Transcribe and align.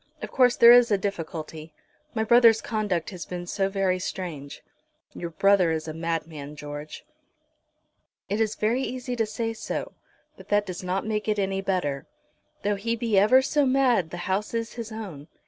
Of 0.23 0.31
course 0.31 0.55
there 0.55 0.71
is 0.71 0.89
a 0.89 0.97
difficulty. 0.97 1.73
My 2.15 2.23
brother's 2.23 2.59
conduct 2.59 3.11
has 3.11 3.23
been 3.23 3.45
so 3.45 3.69
very 3.69 3.99
strange." 3.99 4.63
"Your 5.13 5.29
brother 5.29 5.69
is 5.69 5.87
a 5.87 5.93
madman, 5.93 6.55
George." 6.55 7.05
"It 8.27 8.41
is 8.41 8.55
very 8.55 8.81
easy 8.81 9.15
to 9.15 9.27
say 9.27 9.53
so, 9.53 9.91
but 10.37 10.47
that 10.49 10.65
does 10.65 10.81
not 10.83 11.05
make 11.05 11.27
it 11.27 11.37
any 11.37 11.61
better. 11.61 12.07
Though 12.63 12.77
he 12.77 12.95
be 12.95 13.19
ever 13.19 13.43
so 13.43 13.63
mad 13.67 14.09
the 14.09 14.17
house 14.25 14.55
is 14.55 14.73
his 14.73 14.91
own. 14.91 15.27